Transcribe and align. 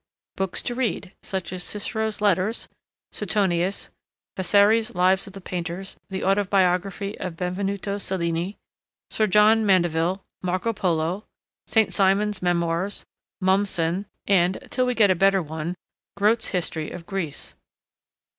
Books 0.35 0.63
to 0.63 0.73
read, 0.73 1.13
such 1.21 1.53
as 1.53 1.63
Cicero's 1.63 2.21
Letters, 2.21 2.67
Suetonius, 3.11 3.91
Vasari's 4.35 4.95
Lives 4.95 5.27
of 5.27 5.33
the 5.33 5.39
Painters, 5.41 5.95
the 6.09 6.23
Autobiography 6.23 7.15
of 7.19 7.35
Benvenuto 7.37 7.99
Cellini, 7.99 8.57
Sir 9.11 9.27
John 9.27 9.63
Mandeville, 9.63 10.23
Marco 10.41 10.73
Polo, 10.73 11.25
St. 11.67 11.93
Simon's 11.93 12.41
Memoirs, 12.41 13.05
Mommsen, 13.39 14.07
and 14.25 14.57
(till 14.71 14.87
we 14.87 14.95
get 14.95 15.11
a 15.11 15.13
better 15.15 15.43
one) 15.43 15.75
Grote's 16.17 16.47
History 16.47 16.89
of 16.89 17.05
Greece. 17.05 17.53